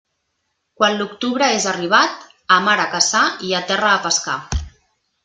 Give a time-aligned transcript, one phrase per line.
[0.79, 4.39] Quan l'octubre és arribat, a mar a caçar i a terra a pescar.